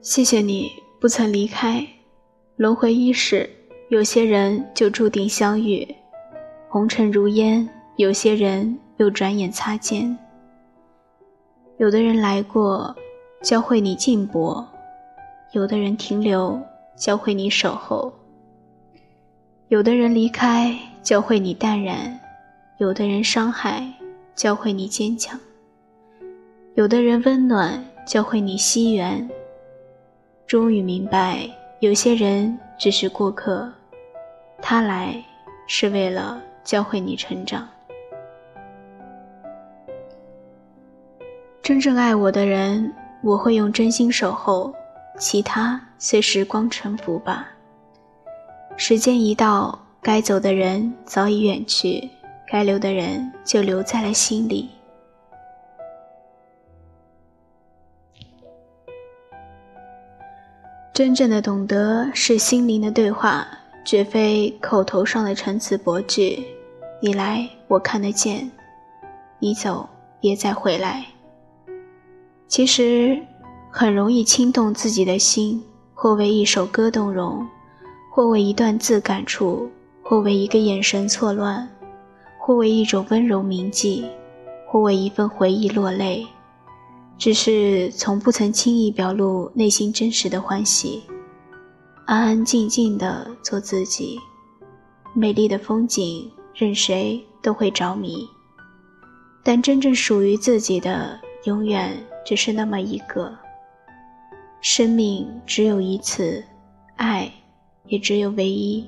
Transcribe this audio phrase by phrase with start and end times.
[0.00, 1.86] 谢谢你不曾离开，
[2.56, 3.50] 轮回一世，
[3.90, 5.86] 有些人就注定相遇；
[6.70, 10.16] 红尘如烟，有些人又转眼擦肩。
[11.76, 12.96] 有的人来过，
[13.40, 14.66] 教会你静泊；
[15.52, 16.60] 有的人停留，
[16.96, 18.12] 教会你守候；
[19.68, 22.18] 有的人离开，教会你淡然；
[22.78, 23.92] 有的人伤害，
[24.34, 25.38] 教会你坚强；
[26.74, 29.30] 有的人温暖，教会你惜缘。
[30.44, 33.72] 终于明白，有些人只是过客，
[34.60, 35.14] 他来
[35.68, 37.68] 是为了教会你成长。
[41.62, 44.72] 真正爱我的人，我会用真心守候，
[45.18, 47.48] 其他随时光沉浮吧。
[48.76, 52.08] 时间一到，该走的人早已远去，
[52.46, 54.70] 该留的人就留在了心里。
[60.94, 63.46] 真正的懂得是心灵的对话，
[63.84, 66.44] 绝非口头上的陈词博句。
[67.00, 68.50] 你来，我看得见；
[69.38, 69.88] 你走，
[70.20, 71.04] 别再回来。
[72.48, 73.20] 其实
[73.70, 75.62] 很容易轻动自己的心，
[75.94, 77.46] 或为一首歌动容，
[78.10, 79.68] 或为一段字感触，
[80.02, 81.68] 或为一个眼神错乱，
[82.40, 84.06] 或为一种温柔铭记，
[84.66, 86.26] 或为一份回忆落泪。
[87.18, 91.02] 只是从不曾轻易表露内心真实的欢喜，
[92.06, 94.18] 安安静静的做自己。
[95.12, 98.26] 美丽的风景，任谁都会着迷，
[99.42, 101.92] 但真正属于自己的，永远
[102.28, 103.34] 只是那么一个。
[104.60, 106.44] 生命只有一次，
[106.96, 107.32] 爱
[107.86, 108.86] 也只有唯一。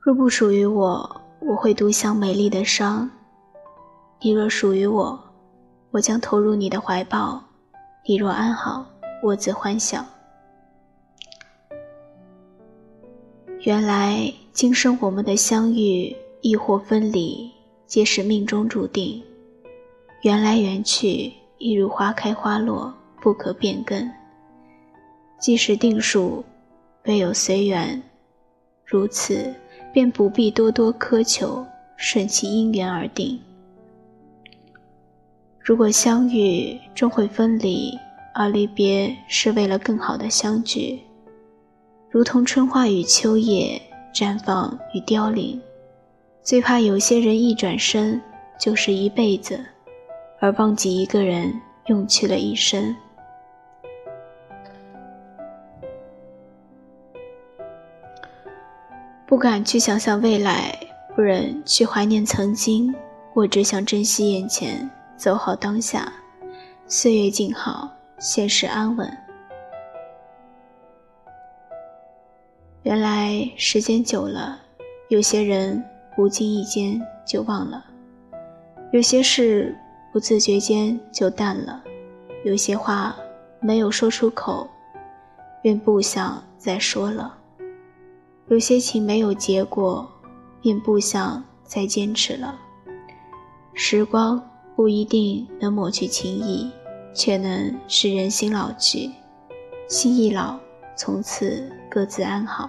[0.00, 3.08] 若不属于我，我会独享美丽的伤；
[4.22, 5.16] 你若属于我，
[5.92, 7.40] 我将投入你的怀抱，
[8.04, 8.84] 你若安好，
[9.22, 10.04] 我自欢笑。
[13.60, 17.48] 原来今生我们的相遇亦或分离，
[17.86, 19.22] 皆是命中注定。
[20.24, 24.10] 缘来缘去，亦如花开花落，不可变更。
[25.38, 26.42] 既是定数，
[27.04, 28.02] 唯有随缘。
[28.86, 29.54] 如此，
[29.92, 31.62] 便不必多多苛求，
[31.98, 33.38] 顺其因缘而定。
[35.60, 37.92] 如果相遇终会分离，
[38.34, 41.00] 而离别是为了更好的相聚，
[42.08, 43.78] 如同春花与秋叶，
[44.14, 45.60] 绽放与凋零。
[46.42, 48.18] 最怕有些人一转身
[48.58, 49.62] 就是一辈子，
[50.44, 52.94] 而忘记一个人用去了一生。
[59.24, 60.78] 不敢去想象未来，
[61.16, 62.94] 不忍去怀念曾经，
[63.32, 64.90] 我只想珍惜眼前。
[65.16, 66.12] 走好当下，
[66.86, 67.88] 岁月静好，
[68.18, 69.10] 现实安稳。
[72.82, 74.60] 原来时间久了，
[75.08, 75.82] 有些人
[76.14, 77.82] 不经意间就忘了，
[78.92, 79.74] 有些事
[80.14, 81.82] 不自觉间就淡了，
[82.44, 83.16] 有些话
[83.60, 84.68] 没有说出口，
[85.60, 87.32] 便不想再说了；
[88.46, 90.08] 有些情没有结果，
[90.62, 92.56] 便不想再坚持了。
[93.74, 94.40] 时光。
[94.76, 96.68] 不一定能抹去情谊，
[97.14, 99.08] 却能使人心老去。
[99.88, 100.58] 心一老，
[100.96, 102.68] 从此各自安好。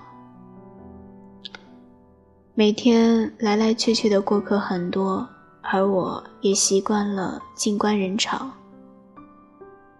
[2.53, 5.28] 每天来来去去的过客很多，
[5.72, 8.50] 而我也习惯了静观人潮。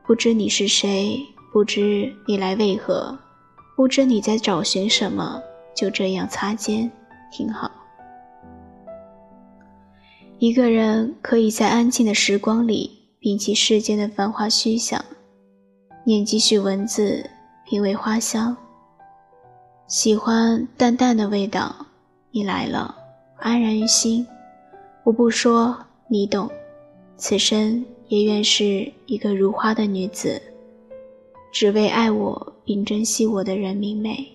[0.06, 3.18] 不知你是谁，不知你来为何，
[3.76, 5.42] 不知你在找寻什么，
[5.76, 6.92] 就这样擦肩，
[7.32, 7.72] 挺好。
[10.38, 15.04] 一个人可以在安静的时光里摒弃世间的繁华虚想，
[16.04, 17.28] 念几许文字，
[17.66, 18.56] 品味花香。
[19.88, 21.74] 喜欢淡淡的味道，
[22.32, 22.96] 你来了，
[23.38, 24.28] 安然于心。
[25.06, 26.50] 我不说，你懂。
[27.16, 30.42] 此生也愿是一个如花的女子，
[31.52, 34.28] 只为爱我并珍惜我的人明媚。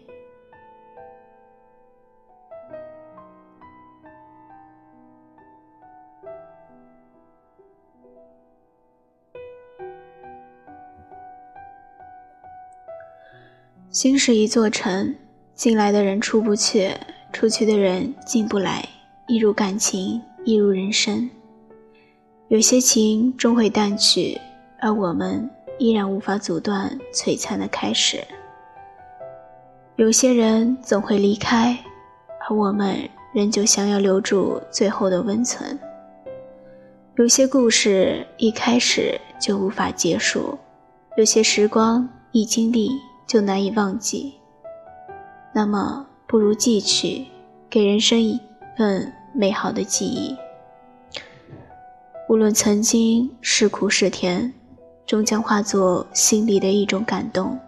[13.91, 15.17] 心是一座城，
[15.53, 16.93] 进来的人出不去，
[17.33, 18.89] 出去的人进不来。
[19.27, 21.29] 一如感情，一如人生。
[22.49, 24.41] 有些情终会淡去，
[24.81, 25.49] 而我们
[25.79, 28.23] 依然无法阻断璀璨的开始。
[29.97, 31.79] 有些人总会离开，
[32.49, 32.97] 而我们
[33.33, 35.79] 仍旧想要留住最后的温存。
[37.17, 40.59] 有些故事一开始就无法结束，
[41.17, 42.91] 有些时光一经历
[43.27, 44.35] 就难以忘记。
[45.53, 47.27] 那么，不如记取，
[47.69, 48.41] 给人生一
[48.77, 50.37] 份美好的记忆。
[52.29, 54.53] 无论曾经是苦是甜，
[55.07, 57.59] 终将化作心里的一种感动。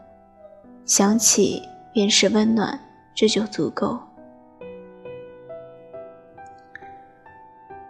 [0.86, 1.62] 想起。
[1.94, 2.80] 便是温暖，
[3.14, 4.00] 这就足够。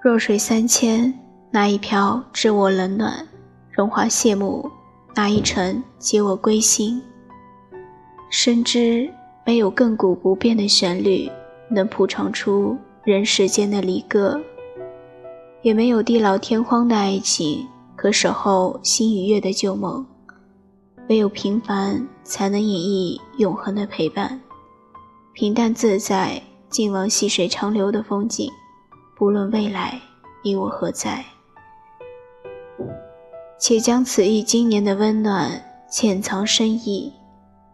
[0.00, 1.16] 弱水三千，
[1.52, 3.24] 哪一瓢知我冷暖？
[3.70, 4.68] 荣华谢幕，
[5.14, 7.00] 哪一程解我归心？
[8.28, 9.08] 深知
[9.46, 11.30] 没有亘古不变的旋律
[11.70, 14.40] 能谱唱出人世间的离歌，
[15.62, 17.66] 也没有地老天荒的爱情
[17.96, 20.06] 可守候心与月的旧梦。
[21.08, 24.40] 唯有平凡，才能演绎永恒的陪伴。
[25.32, 28.48] 平淡自在，尽往细水长流的风景。
[29.16, 30.00] 不论未来
[30.44, 31.24] 你我何在，
[33.58, 35.60] 且将此意今年的温暖
[35.90, 37.12] 潜藏深意，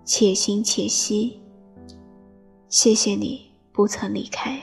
[0.06, 1.38] 且行且惜。
[2.70, 4.58] 谢谢你不曾离开。